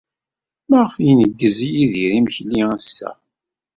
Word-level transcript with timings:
Maɣef 0.69 0.95
ay 0.97 1.07
ineggez 1.11 1.57
Yidir 1.71 2.11
imekli 2.19 2.61
ass-a? 2.77 3.11